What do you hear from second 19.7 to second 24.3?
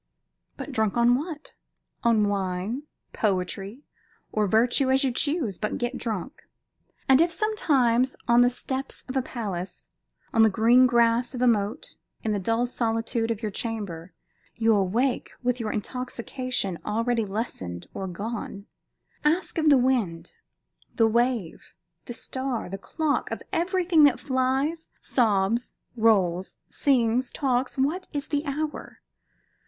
wind, the wave, the star, the clock, of everything that